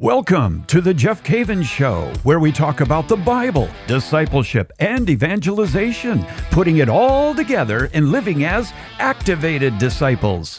[0.00, 6.24] Welcome to the Jeff Cavins Show, where we talk about the Bible, discipleship, and evangelization,
[6.50, 10.58] putting it all together and living as activated disciples.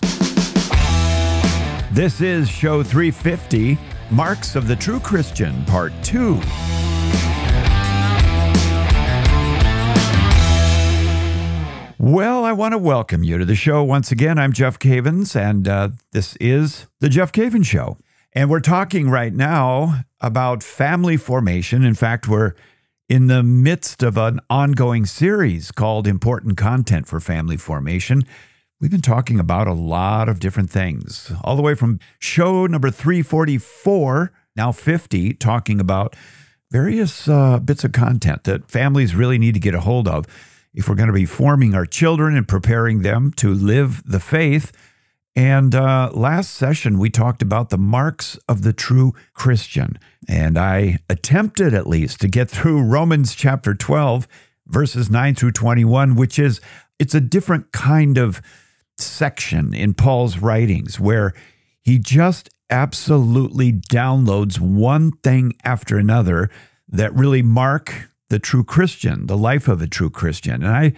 [1.92, 3.80] This is show 350
[4.12, 6.36] Marks of the True Christian, Part 2.
[11.98, 14.38] Well, I want to welcome you to the show once again.
[14.38, 17.98] I'm Jeff Cavins, and uh, this is the Jeff Cavins Show.
[18.34, 21.84] And we're talking right now about family formation.
[21.84, 22.54] In fact, we're
[23.10, 28.24] in the midst of an ongoing series called Important Content for Family Formation.
[28.80, 32.90] We've been talking about a lot of different things, all the way from show number
[32.90, 36.16] 344, now 50, talking about
[36.72, 40.26] various uh, bits of content that families really need to get a hold of
[40.74, 44.72] if we're going to be forming our children and preparing them to live the faith.
[45.36, 49.98] And uh, last session, we talked about the marks of the true Christian.
[50.28, 54.28] And I attempted at least to get through Romans chapter 12,
[54.68, 56.60] verses 9 through 21, which is,
[57.00, 58.42] it's a different kind of
[58.98, 61.34] section in Paul's writings where
[61.82, 66.50] he just absolutely downloads one thing after another
[66.88, 70.64] that really mark the true Christian, the life of a true Christian.
[70.64, 70.94] And I,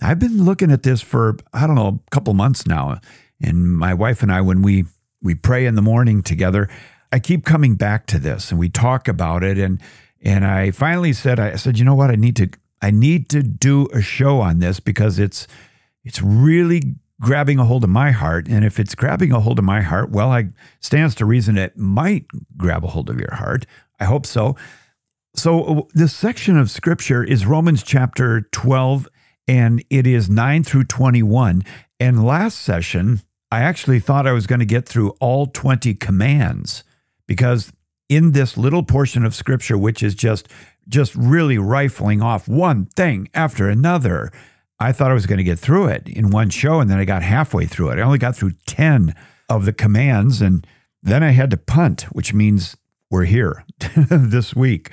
[0.00, 3.00] I've been looking at this for I don't know a couple months now,
[3.40, 4.84] and my wife and I, when we
[5.22, 6.68] we pray in the morning together,
[7.12, 9.80] I keep coming back to this, and we talk about it, and
[10.20, 12.48] and I finally said, I said, you know what, I need to
[12.82, 15.46] I need to do a show on this because it's
[16.04, 19.64] it's really grabbing a hold of my heart, and if it's grabbing a hold of
[19.64, 23.66] my heart, well, I stands to reason it might grab a hold of your heart.
[24.00, 24.56] I hope so.
[25.34, 29.08] So, uh, this section of scripture is Romans chapter 12,
[29.46, 31.62] and it is 9 through 21.
[32.00, 36.84] And last session, I actually thought I was going to get through all 20 commands
[37.26, 37.72] because
[38.08, 40.48] in this little portion of scripture, which is just
[40.88, 44.32] just really rifling off one thing after another,
[44.80, 47.04] I thought I was going to get through it in one show, and then I
[47.04, 47.98] got halfway through it.
[47.98, 49.14] I only got through 10
[49.50, 50.66] of the commands, and
[51.02, 52.76] then I had to punt, which means
[53.10, 53.64] we're here
[54.10, 54.90] this week.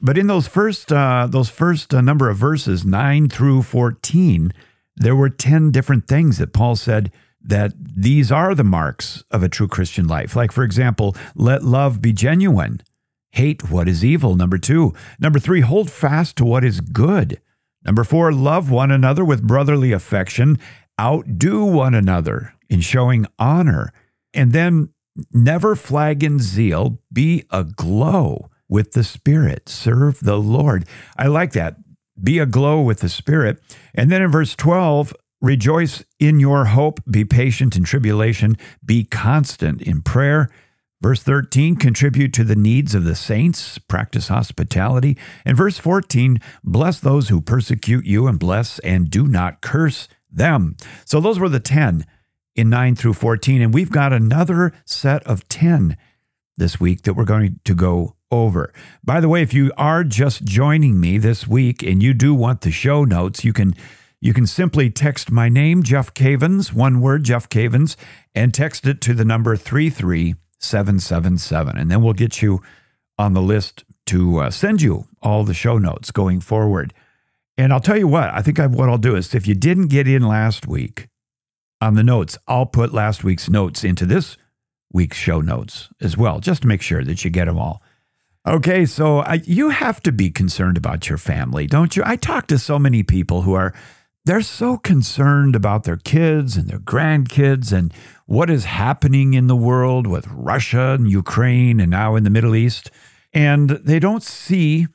[0.00, 4.52] But in those first uh, those first uh, number of verses, nine through fourteen,
[4.96, 7.10] there were ten different things that Paul said
[7.44, 10.34] that these are the marks of a true Christian life.
[10.34, 12.80] Like for example, let love be genuine,
[13.32, 14.34] hate what is evil.
[14.34, 17.40] Number two, number three, hold fast to what is good.
[17.84, 20.58] Number four, love one another with brotherly affection,
[20.98, 23.92] outdo one another in showing honor,
[24.32, 24.88] and then
[25.32, 29.68] never flag in zeal, be aglow with the Spirit.
[29.68, 30.86] Serve the Lord.
[31.16, 31.76] I like that.
[32.20, 33.62] Be aglow with the Spirit.
[33.94, 39.82] And then in verse 12, rejoice in your hope, be patient in tribulation, be constant
[39.82, 40.50] in prayer.
[41.00, 45.18] Verse 13, contribute to the needs of the saints, practice hospitality.
[45.44, 50.76] And verse 14, bless those who persecute you and bless and do not curse them.
[51.04, 52.06] So those were the 10
[52.56, 53.60] in 9 through 14.
[53.60, 55.96] And we've got another set of 10
[56.56, 58.72] this week that we're going to go over.
[59.02, 62.62] By the way, if you are just joining me this week and you do want
[62.62, 63.74] the show notes, you can
[64.24, 67.94] you can simply text my name, Jeff Cavins, one word, Jeff Cavins,
[68.34, 71.76] and text it to the number 33777.
[71.76, 72.62] And then we'll get you
[73.18, 76.94] on the list to uh, send you all the show notes going forward.
[77.58, 79.88] And I'll tell you what, I think I, what I'll do is if you didn't
[79.88, 81.08] get in last week
[81.82, 84.38] on the notes, I'll put last week's notes into this
[84.90, 87.82] week's show notes as well, just to make sure that you get them all.
[88.46, 92.02] Okay, so I, you have to be concerned about your family, don't you?
[92.06, 93.74] I talk to so many people who are
[94.24, 97.92] they're so concerned about their kids and their grandkids and
[98.26, 102.56] what is happening in the world with Russia and Ukraine and now in the Middle
[102.56, 102.90] East,
[103.32, 104.86] and they don't see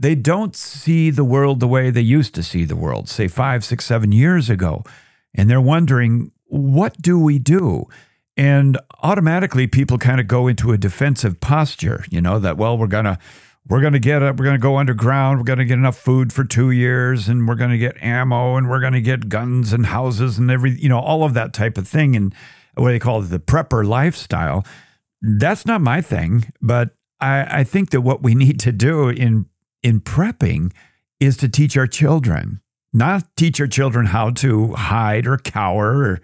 [0.00, 3.64] they don't see the world the way they used to see the world, say five,
[3.64, 4.84] six, seven years ago,
[5.34, 7.86] and they're wondering what do we do?
[8.38, 12.86] and automatically people kind of go into a defensive posture you know that well we're
[12.86, 13.18] gonna
[13.68, 16.70] we're gonna get it we're gonna go underground we're gonna get enough food for two
[16.70, 20.78] years and we're gonna get ammo and we're gonna get guns and houses and every
[20.80, 22.34] you know all of that type of thing and
[22.74, 24.64] what they call it the prepper lifestyle
[25.22, 29.46] that's not my thing but i i think that what we need to do in
[29.82, 30.72] in prepping
[31.20, 32.60] is to teach our children
[32.92, 36.20] not teach our children how to hide or cower or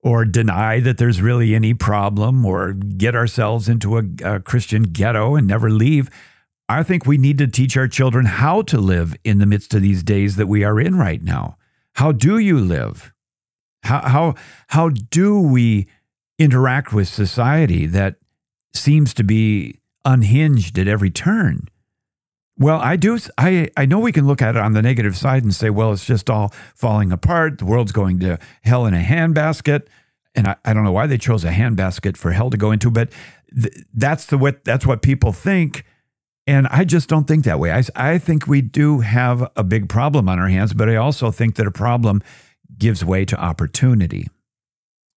[0.00, 5.34] or deny that there's really any problem or get ourselves into a, a, Christian ghetto
[5.34, 6.08] and never leave.
[6.68, 9.82] I think we need to teach our children how to live in the midst of
[9.82, 11.56] these days that we are in right now.
[11.94, 13.12] How do you live?
[13.84, 14.34] How, how,
[14.68, 15.88] how do we
[16.38, 18.16] interact with society that
[18.74, 21.68] seems to be unhinged at every turn.
[22.56, 23.18] Well, I do.
[23.36, 25.92] I, I know we can look at it on the negative side and say, well,
[25.92, 27.58] it's just all falling apart.
[27.58, 29.86] The world's going to hell in a handbasket.
[30.34, 32.90] And I, I don't know why they chose a handbasket for hell to go into,
[32.90, 33.12] but
[33.54, 35.84] th- that's the what that's what people think.
[36.48, 37.72] And I just don't think that way.
[37.72, 41.30] I, I think we do have a big problem on our hands, but I also
[41.30, 42.22] think that a problem
[42.78, 44.28] gives way to opportunity.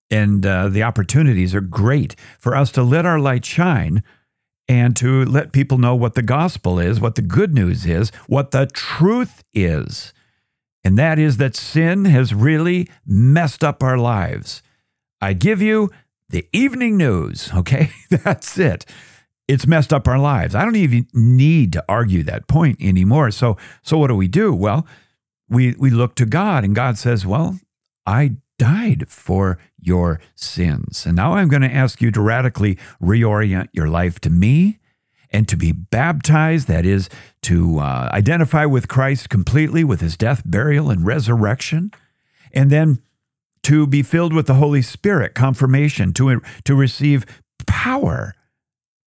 [0.09, 4.03] And uh, the opportunities are great for us to let our light shine
[4.67, 8.51] and to let people know what the gospel is, what the good news is, what
[8.51, 10.11] the truth is.
[10.83, 14.61] And that is that sin has really messed up our lives.
[15.21, 15.91] I give you
[16.27, 17.91] the evening news, okay?
[18.09, 18.85] That's it.
[19.51, 20.55] It's messed up our lives.
[20.55, 23.31] I don't even need to argue that point anymore.
[23.31, 24.53] So so what do we do?
[24.53, 24.87] Well,
[25.49, 27.59] we we look to God and God says, "Well,
[28.05, 31.07] I died for your sins.
[31.07, 34.77] And now I'm going to ask you to radically reorient your life to me
[35.31, 37.09] and to be baptized, that is,
[37.41, 41.91] to uh, identify with Christ completely with his death, burial, and resurrection,
[42.53, 43.01] and then
[43.63, 47.25] to be filled with the Holy Spirit, confirmation, to, to receive
[47.65, 48.35] power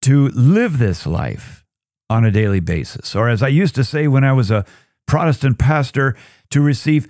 [0.05, 1.63] to live this life
[2.09, 3.15] on a daily basis.
[3.15, 4.65] Or as I used to say when I was a
[5.07, 6.15] Protestant pastor,
[6.49, 7.07] to receive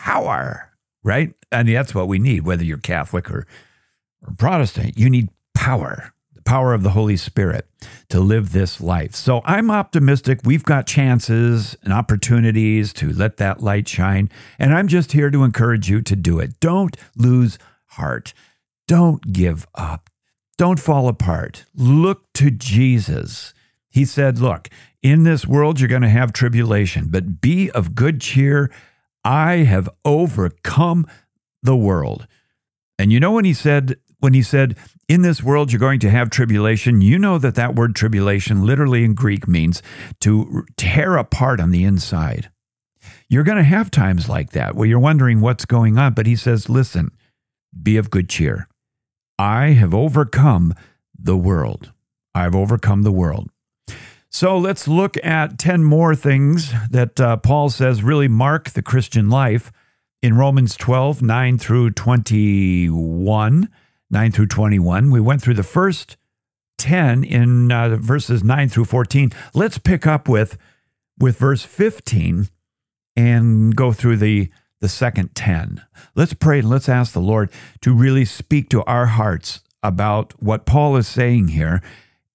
[0.00, 0.66] power
[1.06, 1.32] right?
[1.52, 3.46] And that's what we need, whether you're Catholic or,
[4.26, 4.98] or Protestant.
[4.98, 7.64] You need power, the power of the Holy Spirit
[8.08, 9.14] to live this life.
[9.14, 10.40] So I'm optimistic.
[10.44, 14.28] We've got chances and opportunities to let that light shine.
[14.58, 16.58] And I'm just here to encourage you to do it.
[16.58, 17.56] Don't lose
[17.90, 18.34] heart.
[18.88, 20.10] Don't give up.
[20.58, 21.64] Don't fall apart.
[21.74, 23.52] Look to Jesus.
[23.88, 24.68] He said, Look,
[25.02, 28.70] in this world you're going to have tribulation, but be of good cheer.
[29.24, 31.06] I have overcome
[31.62, 32.26] the world.
[32.98, 34.76] And you know when he said when he said
[35.08, 39.04] in this world you're going to have tribulation, you know that that word tribulation literally
[39.04, 39.82] in Greek means
[40.20, 42.50] to tear apart on the inside.
[43.28, 46.36] You're going to have times like that where you're wondering what's going on, but he
[46.36, 47.10] says, "Listen,
[47.82, 48.68] be of good cheer.
[49.38, 50.74] I have overcome
[51.18, 51.92] the world.
[52.34, 53.50] I've overcome the world."
[54.28, 59.30] So let's look at 10 more things that uh, Paul says really mark the Christian
[59.30, 59.72] life
[60.20, 63.68] in Romans 12, 9 through 21.
[64.10, 65.10] 9 through 21.
[65.10, 66.16] We went through the first
[66.78, 69.32] 10 in uh, verses 9 through 14.
[69.54, 70.58] Let's pick up with,
[71.18, 72.48] with verse 15
[73.16, 74.50] and go through the,
[74.80, 75.84] the second 10.
[76.14, 77.50] Let's pray and let's ask the Lord
[77.80, 81.82] to really speak to our hearts about what Paul is saying here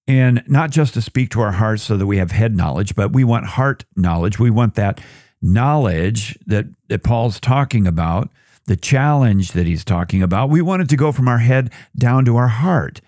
[0.07, 3.13] and not just to speak to our hearts so that we have head knowledge, but
[3.13, 4.39] we want heart knowledge.
[4.39, 4.99] We want that
[5.41, 8.29] knowledge that, that Paul's talking about,
[8.65, 10.49] the challenge that he's talking about.
[10.49, 13.01] We want it to go from our head down to our heart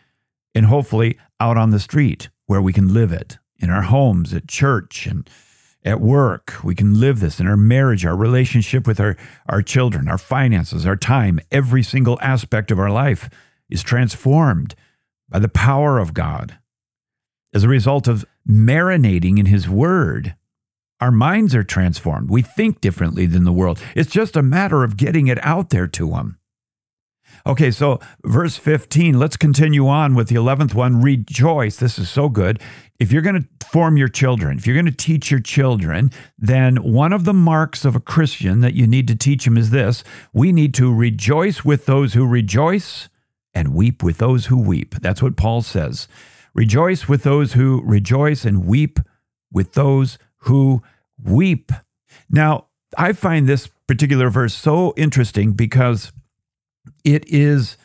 [0.55, 4.47] and hopefully out on the street where we can live it in our homes, at
[4.47, 5.29] church, and
[5.85, 6.63] at work.
[6.63, 10.85] We can live this in our marriage, our relationship with our, our children, our finances,
[10.85, 11.39] our time.
[11.51, 13.29] Every single aspect of our life
[13.69, 14.75] is transformed
[15.29, 16.57] by the power of God
[17.53, 20.35] as a result of marinating in His Word,
[20.99, 22.29] our minds are transformed.
[22.29, 23.79] We think differently than the world.
[23.95, 26.39] It's just a matter of getting it out there to them.
[27.45, 31.01] Okay, so verse 15, let's continue on with the 11th one.
[31.01, 31.77] Rejoice.
[31.77, 32.61] This is so good.
[32.99, 36.77] If you're going to form your children, if you're going to teach your children, then
[36.77, 40.03] one of the marks of a Christian that you need to teach them is this
[40.31, 43.09] we need to rejoice with those who rejoice
[43.53, 44.95] and weep with those who weep.
[44.95, 46.07] That's what Paul says.
[46.53, 48.99] Rejoice with those who rejoice and weep
[49.51, 50.81] with those who
[51.21, 51.71] weep.
[52.29, 56.11] Now, I find this particular verse so interesting because
[57.03, 57.77] it is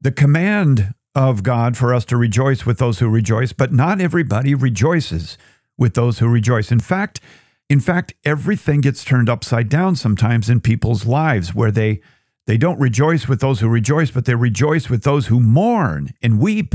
[0.00, 4.54] the command of God for us to rejoice with those who rejoice, but not everybody
[4.54, 5.36] rejoices
[5.76, 6.70] with those who rejoice.
[6.70, 7.20] In fact,
[7.68, 12.00] in fact, everything gets turned upside down sometimes in people's lives where they
[12.46, 16.40] they don't rejoice with those who rejoice, but they rejoice with those who mourn and
[16.40, 16.74] weep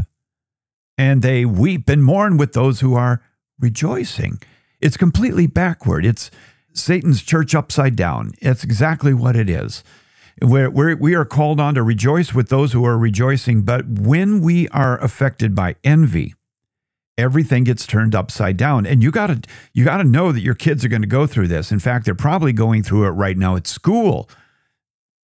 [1.00, 3.24] and they weep and mourn with those who are
[3.60, 4.39] rejoicing.
[4.80, 6.06] It's completely backward.
[6.06, 6.30] It's
[6.74, 8.34] Satan's church upside down.
[8.39, 9.84] It's exactly what it is.
[10.42, 14.42] We're, we're, we are called on to rejoice with those who are rejoicing, but when
[14.42, 16.34] we are affected by envy,
[17.18, 18.86] everything gets turned upside down.
[18.86, 19.42] And you gotta
[19.74, 21.72] you gotta know that your kids are going to go through this.
[21.72, 24.30] In fact, they're probably going through it right now at school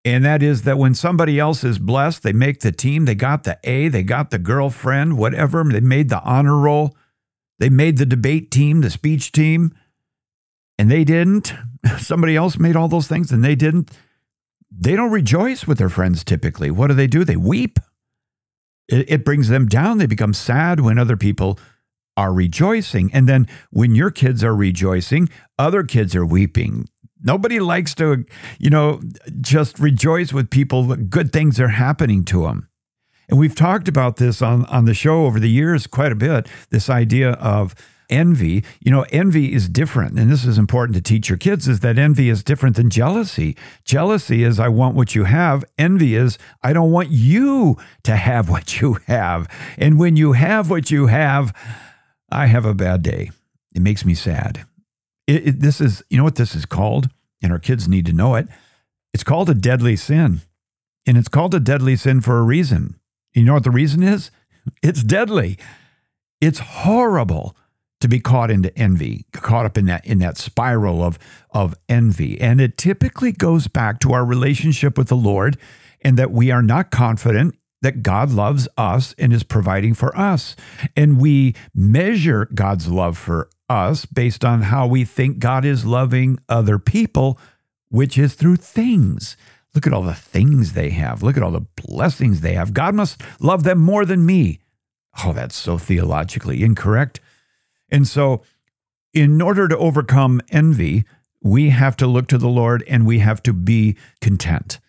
[0.06, 3.44] and that is that when somebody else is blessed, they make the team, they got
[3.44, 6.96] the A, they got the girlfriend, whatever, they made the honor roll,
[7.60, 9.75] they made the debate team, the speech team,
[10.78, 11.54] and they didn't.
[11.98, 13.92] Somebody else made all those things and they didn't.
[14.72, 16.72] They don't rejoice with their friends typically.
[16.72, 17.24] What do they do?
[17.24, 17.80] They weep.
[18.88, 19.98] It, it brings them down.
[19.98, 21.60] They become sad when other people
[22.18, 23.10] are rejoicing.
[23.14, 26.88] And then when your kids are rejoicing, other kids are weeping.
[27.22, 28.26] Nobody likes to,
[28.60, 29.02] you know,
[29.42, 32.70] just rejoice with people, good things are happening to them.
[33.30, 36.48] And we've talked about this on, on the show over the years quite a bit
[36.72, 37.76] this idea of
[38.10, 38.63] envy.
[38.80, 40.20] You know, envy is different.
[40.20, 43.56] And this is important to teach your kids is that envy is different than jealousy.
[43.84, 45.63] Jealousy is, I want what you have.
[45.78, 49.48] Envy is, I don't want you to have what you have.
[49.78, 51.56] And when you have what you have,
[52.32, 53.32] I have a bad day.
[53.75, 54.66] It makes me sad.
[55.28, 57.10] It, it, this is, you know what this is called?
[57.42, 58.48] And our kids need to know it.
[59.13, 60.42] It's called a deadly sin.
[61.06, 63.00] And it's called a deadly sin for a reason.
[63.34, 64.32] You know what the reason is?
[64.84, 65.58] It's deadly.
[66.42, 67.56] It's horrible
[68.01, 71.20] to be caught into envy, caught up in that in that spiral of
[71.51, 72.39] of envy.
[72.39, 75.58] And it typically goes back to our relationship with the Lord
[76.01, 80.56] and that we are not confident that God loves us and is providing for us.
[80.96, 86.39] And we measure God's love for us based on how we think God is loving
[86.50, 87.39] other people,
[87.89, 89.38] which is through things.
[89.75, 91.22] Look at all the things they have.
[91.22, 92.74] Look at all the blessings they have.
[92.74, 94.60] God must love them more than me.
[95.24, 97.20] Oh, that's so theologically incorrect.
[97.91, 98.41] And so,
[99.13, 101.03] in order to overcome envy,
[101.41, 104.79] we have to look to the Lord and we have to be content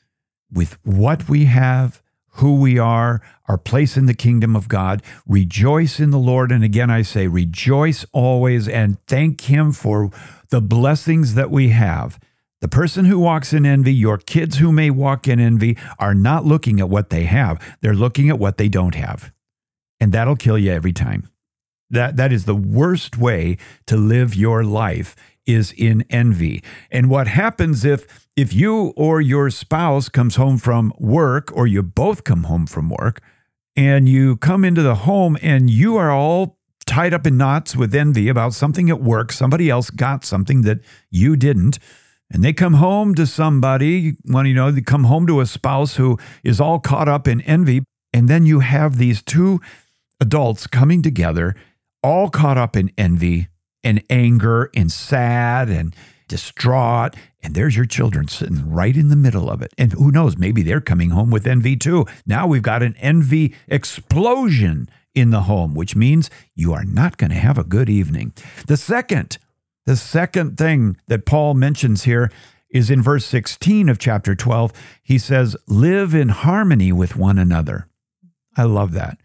[0.53, 2.03] with what we have,
[2.35, 5.03] who we are, our place in the kingdom of God.
[5.27, 6.53] Rejoice in the Lord.
[6.53, 10.11] And again, I say, rejoice always and thank Him for
[10.51, 12.19] the blessings that we have.
[12.61, 16.45] The person who walks in envy, your kids who may walk in envy, are not
[16.45, 17.59] looking at what they have.
[17.81, 19.33] They're looking at what they don't have.
[19.99, 21.31] And that'll kill you every time.
[21.91, 23.57] That, that is the worst way
[23.87, 25.17] to live your life
[25.47, 26.63] is in envy.
[26.91, 31.83] And what happens if if you or your spouse comes home from work or you
[31.83, 33.21] both come home from work
[33.77, 37.95] and you come into the home and you are all tied up in knots with
[37.95, 40.81] envy about something at work, somebody else got something that
[41.11, 41.79] you didn't,
[42.33, 45.97] and they come home to somebody, when you know, they come home to a spouse
[45.97, 49.61] who is all caught up in envy, and then you have these two
[50.21, 51.55] adults coming together,
[52.03, 53.49] all caught up in envy
[53.83, 55.95] and anger and sad and
[56.29, 57.17] distraught.
[57.43, 59.73] And there's your children sitting right in the middle of it.
[59.79, 62.07] And who knows, maybe they're coming home with envy too.
[62.27, 67.31] Now we've got an envy explosion in the home, which means you are not going
[67.31, 68.33] to have a good evening.
[68.67, 69.39] The second,
[69.87, 72.31] the second thing that Paul mentions here
[72.71, 74.73] is in verse 16 of chapter 12.
[75.03, 77.89] He says, Live in harmony with one another.
[78.57, 79.19] I love that.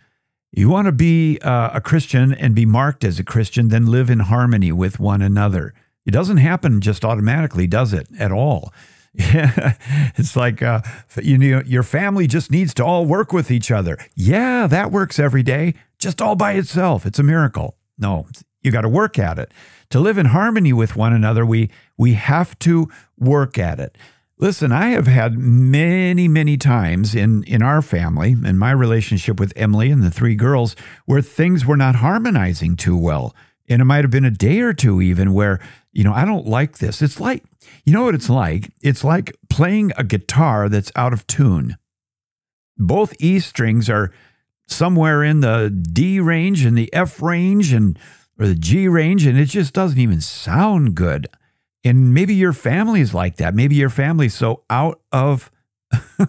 [0.55, 4.09] You want to be uh, a Christian and be marked as a Christian, then live
[4.09, 5.73] in harmony with one another.
[6.05, 8.07] It doesn't happen just automatically, does it?
[8.17, 8.71] At all.
[9.17, 10.81] it's like uh,
[11.21, 13.97] you know your family just needs to all work with each other.
[14.15, 17.05] Yeah, that works every day, just all by itself.
[17.05, 17.75] It's a miracle.
[17.97, 18.27] No,
[18.61, 19.53] you got to work at it.
[19.91, 23.97] To live in harmony with one another, we we have to work at it.
[24.37, 29.53] Listen, I have had many, many times in, in our family and my relationship with
[29.55, 30.75] Emily and the three girls
[31.05, 33.33] where things were not harmonizing too well.
[33.69, 35.59] And it might have been a day or two even where,
[35.93, 37.01] you know, I don't like this.
[37.01, 37.45] It's like,
[37.85, 38.73] you know what it's like?
[38.81, 41.77] It's like playing a guitar that's out of tune.
[42.77, 44.11] Both E strings are
[44.67, 47.97] somewhere in the D range and the F range and
[48.37, 51.27] or the G range, and it just doesn't even sound good.
[51.85, 53.53] And maybe your family is like that.
[53.53, 55.51] Maybe your family's so out of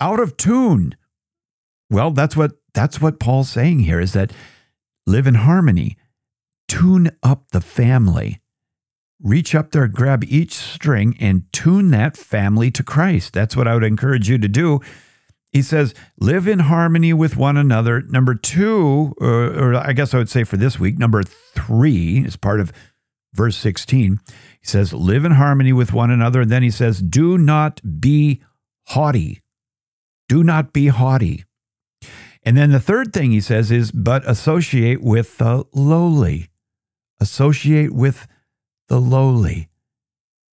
[0.00, 0.96] out of tune.
[1.88, 4.32] Well, that's what that's what Paul's saying here is that
[5.06, 5.96] live in harmony.
[6.66, 8.40] Tune up the family.
[9.22, 13.32] Reach up there, grab each string and tune that family to Christ.
[13.32, 14.80] That's what I would encourage you to do.
[15.52, 18.00] He says, live in harmony with one another.
[18.00, 22.36] Number two, or, or I guess I would say for this week, number three is
[22.36, 22.72] part of
[23.34, 24.20] verse 16.
[24.60, 26.42] He says, Live in harmony with one another.
[26.42, 28.42] And then he says, Do not be
[28.88, 29.40] haughty.
[30.28, 31.44] Do not be haughty.
[32.42, 36.48] And then the third thing he says is, But associate with the lowly.
[37.20, 38.26] Associate with
[38.88, 39.68] the lowly.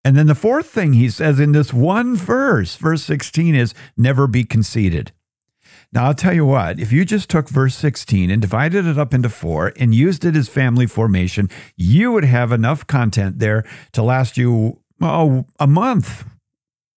[0.04, 4.28] And then the fourth thing he says in this one verse, verse 16, is, Never
[4.28, 5.12] be conceited.
[5.92, 9.12] Now, I'll tell you what, if you just took verse 16 and divided it up
[9.14, 14.04] into four and used it as family formation, you would have enough content there to
[14.04, 16.26] last you oh, a month.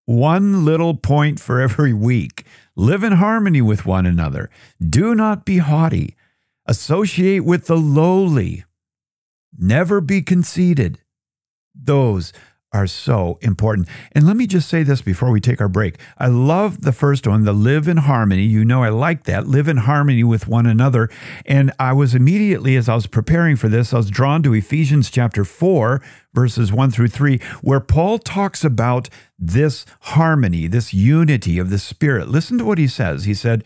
[0.04, 2.44] One little point for every week.
[2.76, 4.50] Live in harmony with one another.
[4.80, 6.16] Do not be haughty.
[6.66, 8.64] Associate with the lowly.
[9.56, 10.98] Never be conceited.
[11.74, 12.32] Those
[12.72, 13.88] are so important.
[14.12, 15.98] And let me just say this before we take our break.
[16.18, 18.44] I love the first one, the live in harmony.
[18.44, 19.46] You know, I like that.
[19.46, 21.10] Live in harmony with one another.
[21.44, 25.10] And I was immediately, as I was preparing for this, I was drawn to Ephesians
[25.10, 26.02] chapter 4,
[26.32, 32.28] verses 1 through 3, where Paul talks about this harmony, this unity of the Spirit.
[32.28, 33.24] Listen to what he says.
[33.24, 33.64] He said,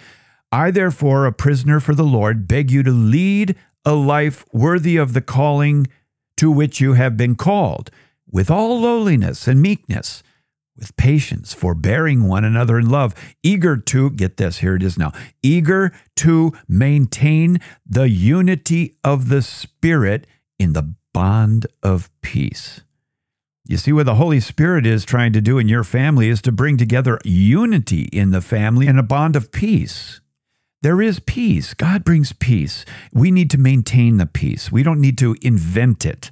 [0.51, 5.13] I, therefore, a prisoner for the Lord, beg you to lead a life worthy of
[5.13, 5.87] the calling
[6.37, 7.91] to which you have been called
[8.31, 10.23] with all lowliness and meekness,
[10.77, 15.13] with patience, forbearing one another in love, eager to, get this, here it is now,
[15.43, 20.27] eager to maintain the unity of the Spirit
[20.59, 22.83] in the bond of peace.
[23.65, 26.53] You see, what the Holy Spirit is trying to do in your family is to
[26.53, 30.21] bring together unity in the family and a bond of peace.
[30.83, 31.75] There is peace.
[31.75, 32.85] God brings peace.
[33.13, 34.71] We need to maintain the peace.
[34.71, 36.31] We don't need to invent it.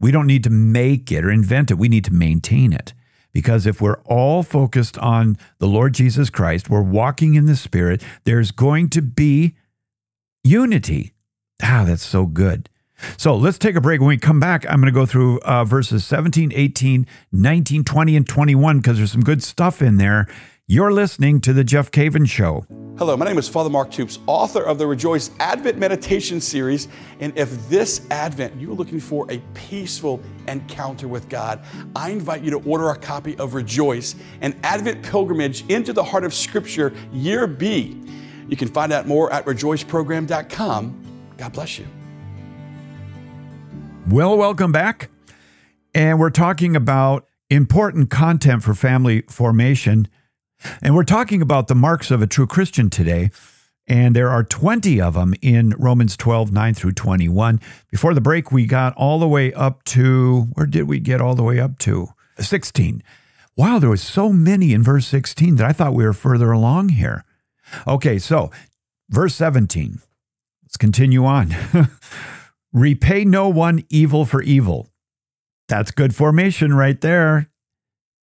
[0.00, 1.74] We don't need to make it or invent it.
[1.74, 2.94] We need to maintain it.
[3.32, 8.02] Because if we're all focused on the Lord Jesus Christ, we're walking in the Spirit,
[8.24, 9.54] there's going to be
[10.42, 11.12] unity.
[11.62, 12.68] Ah, that's so good.
[13.16, 14.00] So let's take a break.
[14.00, 18.16] When we come back, I'm going to go through uh, verses 17, 18, 19, 20,
[18.16, 20.26] and 21 because there's some good stuff in there.
[20.70, 22.64] You're listening to The Jeff Cavins Show.
[22.96, 26.86] Hello, my name is Father Mark Toups, author of the Rejoice Advent Meditation Series.
[27.18, 31.60] And if this Advent you're looking for a peaceful encounter with God,
[31.96, 36.22] I invite you to order a copy of Rejoice, an Advent pilgrimage into the heart
[36.22, 38.00] of Scripture, Year B.
[38.48, 41.32] You can find out more at rejoiceprogram.com.
[41.36, 41.86] God bless you.
[44.08, 45.10] Well, welcome back.
[45.96, 50.06] And we're talking about important content for family formation.
[50.82, 53.30] And we're talking about the marks of a true Christian today.
[53.86, 57.60] And there are 20 of them in Romans 12, 9 through 21.
[57.90, 61.34] Before the break, we got all the way up to, where did we get all
[61.34, 62.08] the way up to?
[62.38, 63.02] 16.
[63.56, 66.90] Wow, there was so many in verse 16 that I thought we were further along
[66.90, 67.24] here.
[67.86, 68.50] Okay, so
[69.08, 70.00] verse 17.
[70.62, 71.54] Let's continue on.
[72.72, 74.88] Repay no one evil for evil.
[75.66, 77.50] That's good formation right there.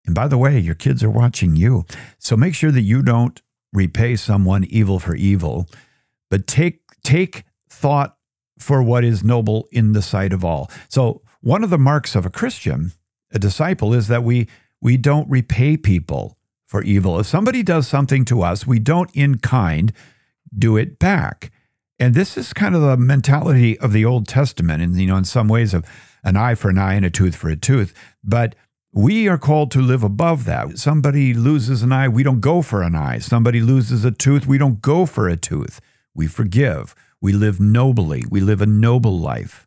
[0.06, 1.84] And by the way, your kids are watching you.
[2.18, 3.40] So make sure that you don't
[3.72, 5.68] repay someone evil for evil,
[6.30, 8.16] but take take thought
[8.58, 10.70] for what is noble in the sight of all.
[10.88, 12.92] So one of the marks of a Christian,
[13.32, 14.48] a disciple, is that we
[14.80, 17.18] we don't repay people for evil.
[17.18, 19.92] If somebody does something to us, we don't in kind
[20.56, 21.50] do it back.
[21.98, 25.24] And this is kind of the mentality of the Old Testament, and you know, in
[25.24, 25.84] some ways of
[26.24, 27.94] an eye for an eye and a tooth for a tooth.
[28.22, 28.54] But
[28.96, 30.78] we are called to live above that.
[30.78, 33.18] Somebody loses an eye, we don't go for an eye.
[33.18, 35.82] Somebody loses a tooth, we don't go for a tooth.
[36.14, 36.94] We forgive.
[37.20, 38.24] We live nobly.
[38.30, 39.66] We live a noble life.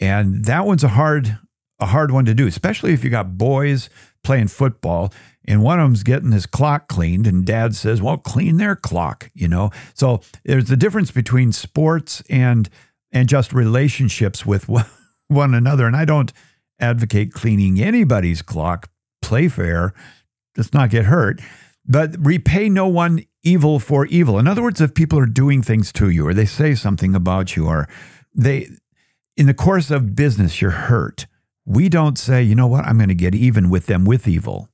[0.00, 1.38] And that one's a hard
[1.78, 3.88] a hard one to do, especially if you got boys
[4.24, 5.12] playing football
[5.46, 9.30] and one of them's getting his clock cleaned and dad says, "Well, clean their clock,"
[9.34, 9.70] you know.
[9.94, 12.68] So there's a difference between sports and
[13.12, 14.68] and just relationships with
[15.28, 16.32] one another and I don't
[16.80, 18.90] advocate cleaning anybody's clock.
[19.22, 19.92] Play fair,
[20.56, 21.40] let's not get hurt.
[21.86, 24.38] But repay no one evil for evil.
[24.38, 27.56] In other words, if people are doing things to you or they say something about
[27.56, 27.88] you or
[28.34, 28.68] they,
[29.36, 31.26] in the course of business, you're hurt,
[31.64, 34.68] we don't say, you know what, I'm going to get even with them with evil.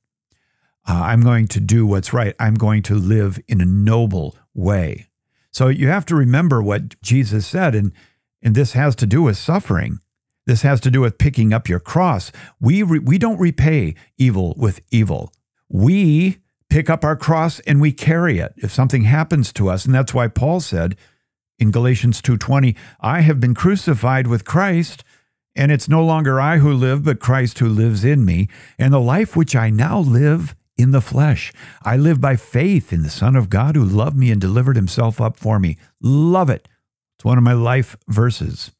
[0.87, 2.35] Uh, I'm going to do what's right.
[2.39, 5.07] I'm going to live in a noble way.
[5.51, 7.91] So you have to remember what Jesus said, and,
[8.41, 9.99] and this has to do with suffering.
[10.45, 12.31] This has to do with picking up your cross.
[12.59, 15.33] We, re, we don't repay evil with evil.
[15.69, 16.37] We
[16.69, 19.85] pick up our cross and we carry it if something happens to us.
[19.85, 20.95] And that's why Paul said
[21.57, 25.03] in Galatians 2:20, I have been crucified with Christ,
[25.55, 28.49] and it's no longer I who live, but Christ who lives in me.
[28.77, 31.53] And the life which I now live in the flesh,
[31.83, 35.21] I live by faith in the Son of God who loved me and delivered himself
[35.21, 35.77] up for me.
[36.01, 36.67] Love it.
[37.17, 38.71] It's one of my life verses.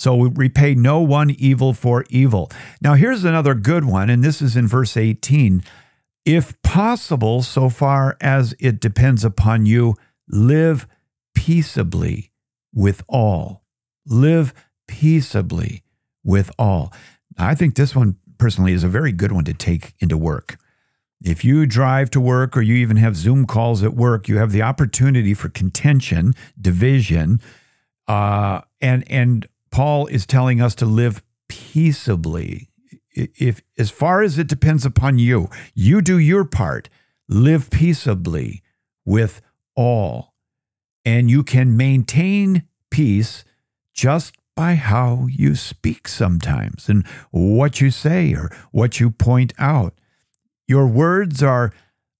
[0.00, 2.50] So we repay no one evil for evil.
[2.80, 5.62] Now, here's another good one, and this is in verse 18.
[6.24, 10.86] If possible, so far as it depends upon you, live
[11.34, 12.32] peaceably
[12.72, 13.62] with all.
[14.06, 14.54] Live
[14.88, 15.82] peaceably
[16.24, 16.94] with all.
[17.36, 20.56] I think this one personally is a very good one to take into work.
[21.22, 24.52] If you drive to work or you even have Zoom calls at work, you have
[24.52, 27.42] the opportunity for contention, division,
[28.08, 32.68] uh, and and Paul is telling us to live peaceably.
[33.12, 36.88] If as far as it depends upon you, you do your part.
[37.28, 38.62] Live peaceably
[39.04, 39.40] with
[39.76, 40.34] all.
[41.04, 43.44] And you can maintain peace
[43.94, 49.94] just by how you speak sometimes and what you say or what you point out.
[50.68, 51.72] Your words are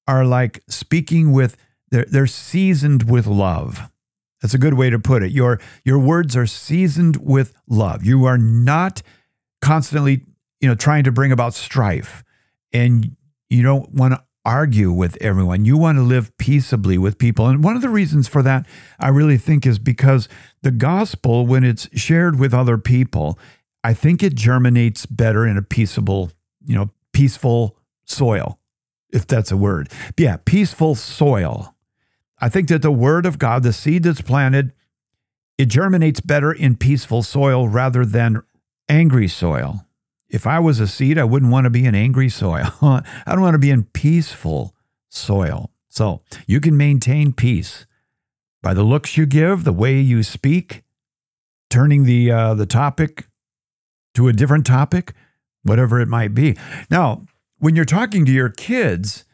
[0.09, 1.57] are like speaking with
[1.91, 3.90] they're, they're seasoned with love.
[4.41, 5.33] That's a good way to put it.
[5.33, 8.05] Your your words are seasoned with love.
[8.05, 9.03] You are not
[9.61, 10.25] constantly,
[10.61, 12.25] you know, trying to bring about strife
[12.73, 13.17] and
[13.49, 15.65] you don't want to argue with everyone.
[15.65, 17.47] You want to live peaceably with people.
[17.47, 18.67] And one of the reasons for that,
[18.99, 20.29] I really think, is because
[20.63, 23.39] the gospel, when it's shared with other people,
[23.85, 26.31] I think it germinates better in a peaceable,
[26.65, 28.59] you know, peaceful soil,
[29.13, 29.91] if that's a word.
[30.17, 31.75] But yeah, peaceful soil.
[32.41, 34.73] I think that the word of God, the seed that's planted,
[35.59, 38.43] it germinates better in peaceful soil rather than
[38.89, 39.87] angry soil.
[40.29, 42.73] If I was a seed, I wouldn't want to be in angry soil.
[42.83, 44.75] I don't want to be in peaceful
[45.11, 45.71] soil.
[45.89, 47.85] So you can maintain peace
[48.63, 50.85] by the looks you give, the way you speak,
[51.69, 53.27] turning the uh, the topic
[54.15, 55.15] to a different topic,
[55.63, 56.57] whatever it might be.
[56.91, 57.27] Now,
[57.59, 59.25] when you're talking to your kids,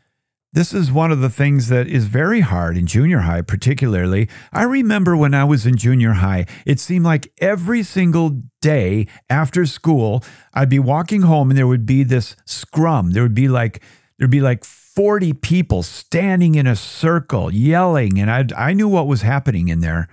[0.56, 4.26] this is one of the things that is very hard in junior high, particularly.
[4.54, 9.66] I remember when I was in junior high, it seemed like every single day after
[9.66, 13.10] school, I'd be walking home and there would be this scrum.
[13.10, 13.82] There would be like,
[14.16, 18.18] there'd be like 40 people standing in a circle yelling.
[18.18, 20.08] And I, I knew what was happening in there.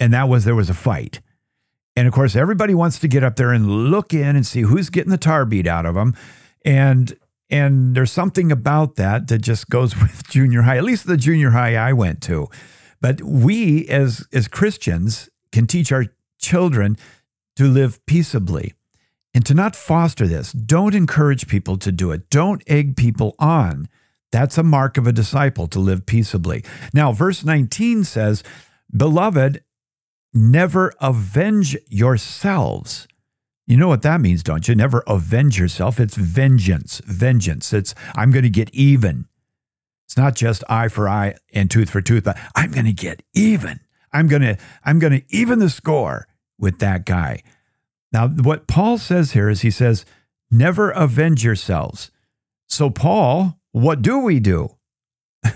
[0.00, 1.20] And that was there was a fight.
[1.94, 4.90] And of course, everybody wants to get up there and look in and see who's
[4.90, 6.16] getting the tar beat out of them.
[6.64, 7.16] And
[7.50, 11.50] and there's something about that that just goes with junior high, at least the junior
[11.50, 12.48] high I went to.
[13.00, 16.06] But we as as Christians can teach our
[16.38, 16.96] children
[17.56, 18.74] to live peaceably
[19.34, 20.52] and to not foster this.
[20.52, 22.30] Don't encourage people to do it.
[22.30, 23.88] Don't egg people on.
[24.32, 26.64] That's a mark of a disciple to live peaceably.
[26.92, 28.42] Now, verse 19 says,
[28.94, 29.62] Beloved,
[30.34, 33.06] never avenge yourselves
[33.66, 34.74] you know what that means, don't you?
[34.74, 35.98] Never avenge yourself.
[35.98, 37.00] It's vengeance.
[37.04, 37.72] Vengeance.
[37.72, 39.26] It's, I'm going to get even.
[40.06, 43.80] It's not just eye for eye and tooth for tooth, I'm going to get even.
[44.12, 47.42] I'm going to, I'm going to even the score with that guy.
[48.12, 50.06] Now, what Paul says here is he says,
[50.48, 52.12] never avenge yourselves.
[52.68, 54.76] So, Paul, what do we do?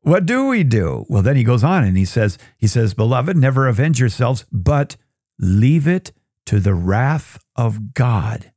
[0.00, 1.04] what do we do?
[1.08, 4.96] Well, then he goes on and he says, he says, beloved, never avenge yourselves, but
[5.38, 6.12] leave it
[6.46, 8.52] to the wrath of God.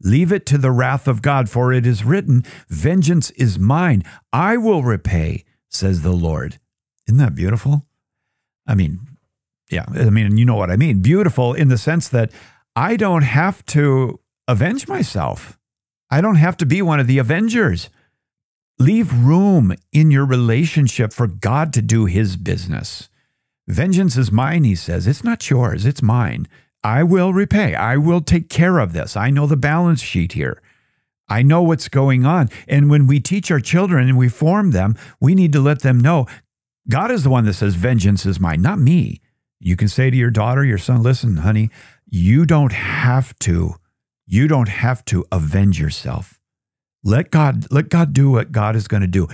[0.00, 4.56] Leave it to the wrath of God, for it is written, Vengeance is mine, I
[4.56, 6.58] will repay, says the Lord.
[7.06, 7.86] Isn't that beautiful?
[8.66, 9.00] I mean,
[9.70, 11.00] yeah, I mean, you know what I mean.
[11.00, 12.30] Beautiful in the sense that
[12.76, 15.58] I don't have to avenge myself.
[16.10, 17.88] I don't have to be one of the avengers.
[18.78, 23.08] Leave room in your relationship for God to do his business.
[23.68, 25.06] Vengeance is mine, he says.
[25.06, 26.48] It's not yours, it's mine.
[26.84, 27.74] I will repay.
[27.74, 29.16] I will take care of this.
[29.16, 30.60] I know the balance sheet here.
[31.28, 32.50] I know what's going on.
[32.68, 35.98] And when we teach our children and we form them, we need to let them
[36.00, 36.26] know
[36.88, 39.20] God is the one that says, Vengeance is mine, not me.
[39.60, 41.70] You can say to your daughter, your son, listen, honey,
[42.10, 43.76] you don't have to,
[44.26, 46.40] you don't have to avenge yourself.
[47.04, 49.28] Let God, let God do what God is going to do.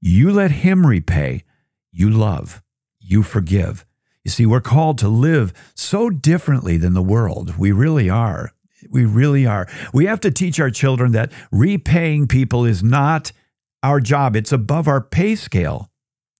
[0.00, 1.44] You let him repay.
[1.92, 2.62] You love,
[3.00, 3.86] you forgive.
[4.24, 7.56] You see, we're called to live so differently than the world.
[7.58, 8.52] We really are.
[8.90, 9.66] We really are.
[9.92, 13.32] We have to teach our children that repaying people is not
[13.82, 15.88] our job, it's above our pay scale.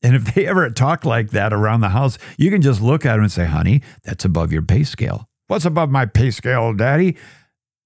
[0.02, 3.14] And if they ever talk like that around the house, you can just look at
[3.14, 5.28] them and say, honey, that's above your pay scale.
[5.48, 7.16] What's above my pay scale, daddy?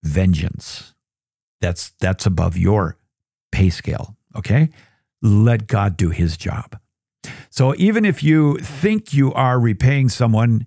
[0.02, 0.94] Vengeance.
[1.60, 2.96] That's that's above your
[3.50, 4.16] pay scale.
[4.36, 4.70] Okay?
[5.22, 6.78] Let God do his job.
[7.52, 10.66] So even if you think you are repaying someone,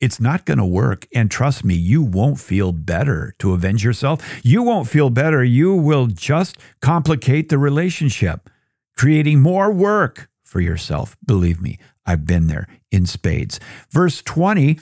[0.00, 1.06] it's not going to work.
[1.14, 4.20] And trust me, you won't feel better to avenge yourself.
[4.44, 5.44] You won't feel better.
[5.44, 8.50] You will just complicate the relationship,
[8.96, 11.16] creating more work for yourself.
[11.24, 13.60] Believe me, I've been there in spades.
[13.90, 14.80] Verse 20,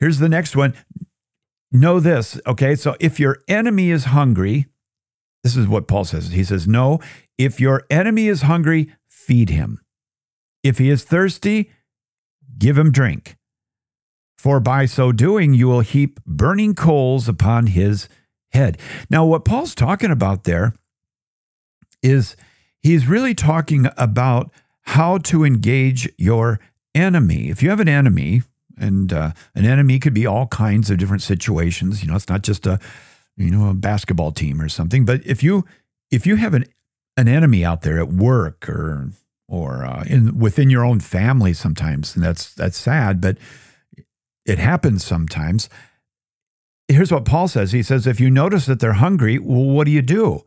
[0.00, 0.74] here's the next one.
[1.72, 2.74] Know this, okay?
[2.76, 4.66] So if your enemy is hungry,
[5.42, 6.32] this is what Paul says.
[6.32, 7.00] He says, No,
[7.38, 9.80] if your enemy is hungry, feed him.
[10.62, 11.70] If he is thirsty,
[12.58, 13.36] give him drink.
[14.36, 18.08] For by so doing, you will heap burning coals upon his
[18.52, 18.78] head.
[19.10, 20.74] Now, what Paul's talking about there
[22.02, 22.36] is
[22.80, 24.50] he's really talking about
[24.82, 26.58] how to engage your
[26.94, 27.50] enemy.
[27.50, 28.42] If you have an enemy,
[28.80, 32.02] and uh, an enemy could be all kinds of different situations.
[32.02, 32.80] You know, it's not just a
[33.36, 35.04] you know a basketball team or something.
[35.04, 35.64] But if you
[36.10, 36.64] if you have an
[37.16, 39.10] an enemy out there at work or
[39.50, 43.20] or uh, in within your own family sometimes, and that's that's sad.
[43.20, 43.36] But
[44.46, 45.68] it happens sometimes.
[46.88, 49.90] Here's what Paul says He says, if you notice that they're hungry, well, what do
[49.90, 50.44] you do?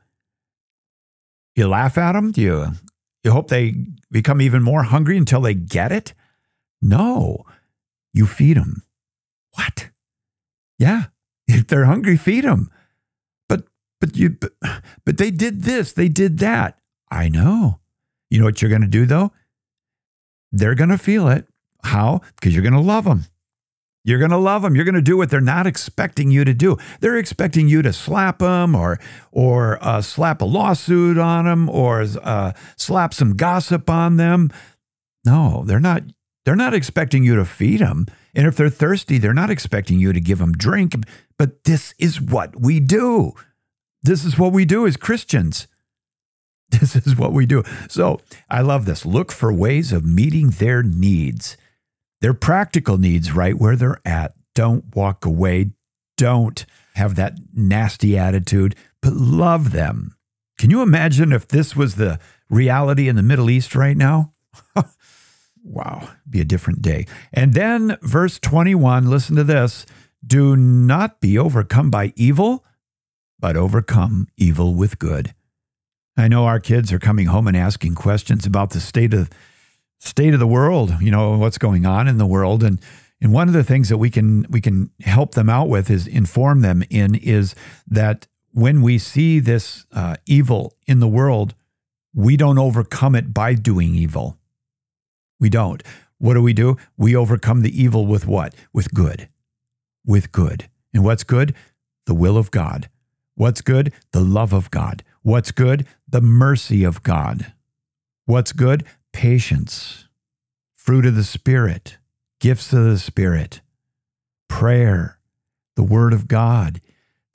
[1.55, 2.31] You laugh at them?
[2.31, 2.67] Do you,
[3.23, 3.75] you hope they
[4.09, 6.13] become even more hungry until they get it?
[6.81, 7.45] No,
[8.13, 8.83] you feed them.
[9.51, 9.89] What?
[10.79, 11.03] Yeah,
[11.47, 12.69] if they're hungry, feed them.
[13.49, 13.65] But
[13.99, 14.53] but you but,
[15.05, 16.79] but they did this, they did that.
[17.11, 17.79] I know.
[18.33, 19.31] You know what you're going to do though?
[20.51, 21.45] They're going to feel it.
[21.83, 22.21] How?
[22.33, 23.25] Because you're going to love them.
[24.03, 24.75] You're going to love them.
[24.75, 26.77] You're going to do what they're not expecting you to do.
[26.99, 28.99] They're expecting you to slap them or
[29.31, 34.49] or uh, slap a lawsuit on them or uh, slap some gossip on them.
[35.23, 36.01] No, they're not.
[36.43, 38.07] They're not expecting you to feed them.
[38.33, 40.95] And if they're thirsty, they're not expecting you to give them drink.
[41.37, 43.33] But this is what we do.
[44.01, 45.67] This is what we do as Christians.
[46.79, 47.63] This is what we do.
[47.89, 49.05] So I love this.
[49.05, 51.57] Look for ways of meeting their needs
[52.23, 54.33] their practical needs right where they're at.
[54.55, 55.71] Don't walk away.
[56.15, 60.15] Don't have that nasty attitude, but love them.
[60.57, 64.31] Can you imagine if this was the reality in the Middle East right now?
[65.65, 67.07] wow, be a different day.
[67.33, 69.85] And then verse 21, listen to this.
[70.25, 72.63] Do not be overcome by evil,
[73.37, 75.35] but overcome evil with good.
[76.15, 79.29] I know our kids are coming home and asking questions about the state of
[79.99, 82.63] state of the world, you know, what's going on in the world.
[82.63, 82.79] And
[83.21, 86.07] and one of the things that we can we can help them out with is
[86.07, 87.55] inform them in is
[87.87, 91.55] that when we see this uh, evil in the world,
[92.13, 94.37] we don't overcome it by doing evil.
[95.39, 95.81] We don't.
[96.19, 96.77] What do we do?
[96.95, 98.53] We overcome the evil with what?
[98.71, 99.29] With good.
[100.05, 100.69] With good.
[100.93, 101.55] And what's good?
[102.05, 102.89] The will of God.
[103.35, 103.91] What's good?
[104.11, 105.03] The love of God.
[105.23, 105.87] What's good?
[106.07, 107.53] The mercy of God.
[108.25, 108.85] What's good?
[109.13, 110.09] patience,
[110.75, 111.97] fruit of the Spirit,
[112.41, 113.61] gifts of the Spirit,
[114.49, 115.19] prayer,
[115.77, 116.81] the Word of God,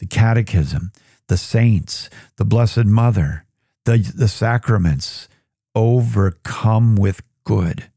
[0.00, 0.92] the Catechism,
[1.28, 3.46] the saints, the Blessed Mother,
[3.86, 5.28] the, the sacraments.
[5.74, 7.88] Overcome with good.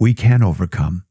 [0.00, 1.04] We can overcome.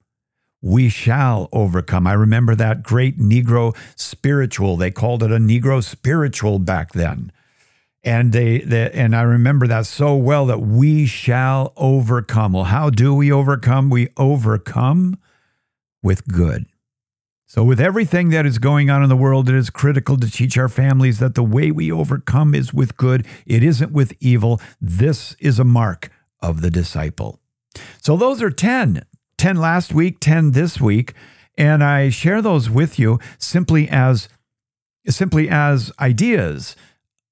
[0.61, 2.07] We shall overcome.
[2.07, 4.77] I remember that great Negro spiritual.
[4.77, 7.31] They called it a Negro spiritual back then
[8.03, 12.53] and they, they, and I remember that so well that we shall overcome.
[12.53, 13.89] Well, how do we overcome?
[13.89, 15.17] We overcome
[16.01, 16.65] with good.
[17.49, 20.57] So, with everything that is going on in the world, it is critical to teach
[20.57, 23.25] our families that the way we overcome is with good.
[23.45, 24.59] It isn't with evil.
[24.81, 27.39] This is a mark of the disciple.
[28.01, 29.03] So, those are 10
[29.37, 31.13] 10 last week, 10 this week.
[31.57, 34.29] And I share those with you simply as
[35.07, 36.75] simply as ideas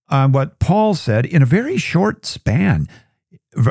[0.10, 2.88] on what Paul said in a very short span.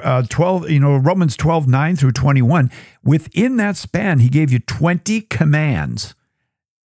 [0.02, 2.70] Uh, 12, you know, Romans 12, 9 through 21.
[3.02, 6.14] Within that span, he gave you 20 commands,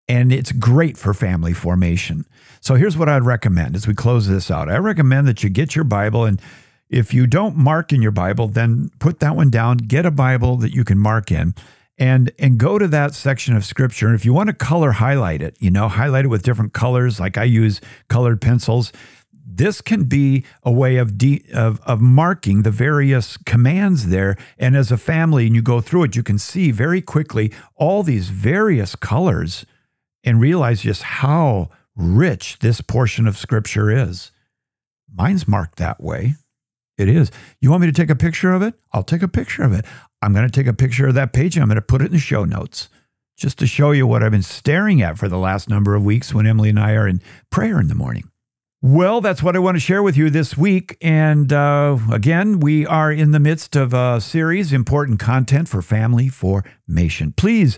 [0.08, 2.26] and it's great for family formation.
[2.60, 4.70] So here's what I'd recommend as we close this out.
[4.70, 6.42] I recommend that you get your Bible, and
[6.90, 10.58] if you don't mark in your Bible, then put that one down, get a Bible
[10.58, 11.56] that you can mark in.
[11.98, 14.08] And, and go to that section of scripture.
[14.08, 17.20] And if you want to color highlight it, you know, highlight it with different colors,
[17.20, 18.94] like I use colored pencils
[19.52, 24.38] this can be a way of, de- of, of marking the various commands there.
[24.58, 28.04] And as a family, and you go through it, you can see very quickly all
[28.04, 29.66] these various colors
[30.24, 34.32] and realize just how rich this portion of scripture is.
[35.14, 36.36] Mine's marked that way.
[36.98, 37.32] It is.
[37.60, 38.76] You want me to take a picture of it?
[38.94, 39.86] I'll take a picture of it.
[40.22, 42.08] I'm going to take a picture of that page and I'm going to put it
[42.08, 42.90] in the show notes
[43.38, 46.34] just to show you what I've been staring at for the last number of weeks
[46.34, 48.30] when Emily and I are in prayer in the morning.
[48.82, 50.98] Well, that's what I want to share with you this week.
[51.02, 56.30] And uh, again, we are in the midst of a series, important content for family
[56.30, 57.34] formation.
[57.34, 57.78] Please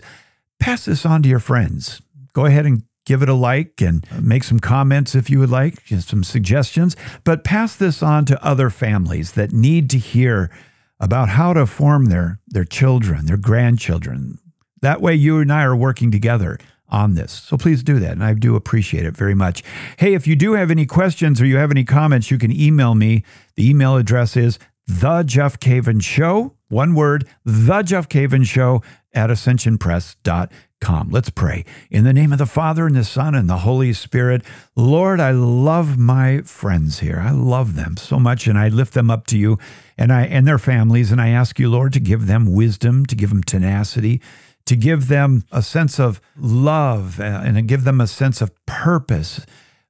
[0.60, 2.00] pass this on to your friends.
[2.34, 5.80] Go ahead and give it a like and make some comments if you would like,
[5.88, 6.94] some suggestions.
[7.24, 10.52] But pass this on to other families that need to hear
[11.00, 14.38] about how to form their, their children, their grandchildren.
[14.82, 16.58] That way, you and I are working together
[16.92, 17.32] on this.
[17.32, 18.12] So please do that.
[18.12, 19.64] And I do appreciate it very much.
[19.96, 22.94] Hey, if you do have any questions or you have any comments, you can email
[22.94, 23.24] me.
[23.56, 28.82] The email address is the Jeff Cavins Show, one word, the Jeff Cavins Show
[29.14, 31.10] at ascensionpress.com.
[31.10, 31.64] Let's pray.
[31.90, 34.42] In the name of the Father and the Son and the Holy Spirit,
[34.76, 37.20] Lord, I love my friends here.
[37.24, 39.58] I love them so much and I lift them up to you
[39.96, 43.14] and I and their families and I ask you, Lord, to give them wisdom, to
[43.14, 44.20] give them tenacity,
[44.66, 49.44] to give them a sense of love and give them a sense of purpose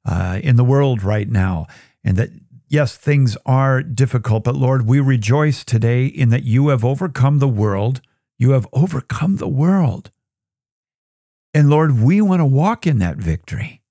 [0.05, 1.67] uh, in the world right now.
[2.03, 2.31] And that,
[2.69, 7.49] yes, things are difficult, but Lord, we rejoice today in that you have overcome the
[7.49, 8.01] world.
[8.39, 10.11] You have overcome the world.
[11.55, 13.82] And Lord, we want to walk in that victory.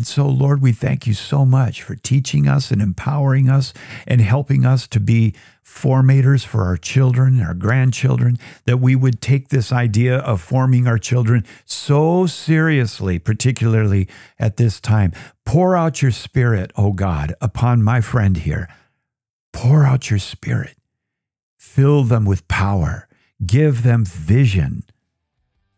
[0.00, 3.74] And so, Lord, we thank you so much for teaching us and empowering us
[4.06, 9.50] and helping us to be formators for our children our grandchildren, that we would take
[9.50, 14.08] this idea of forming our children so seriously, particularly
[14.38, 15.12] at this time.
[15.44, 18.70] Pour out your spirit, O God, upon my friend here.
[19.52, 20.78] Pour out your spirit.
[21.58, 23.06] Fill them with power.
[23.44, 24.82] Give them vision.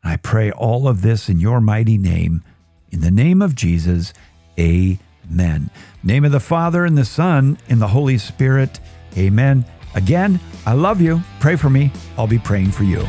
[0.04, 2.44] I pray all of this in your mighty name.
[2.92, 4.12] In the name of Jesus,
[4.58, 5.70] amen.
[6.04, 8.80] Name of the Father and the Son and the Holy Spirit,
[9.16, 9.64] amen.
[9.94, 11.22] Again, I love you.
[11.40, 11.90] Pray for me.
[12.18, 13.06] I'll be praying for you.